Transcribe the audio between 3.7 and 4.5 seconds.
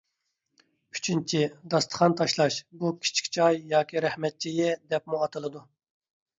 ياكى «رەھمەت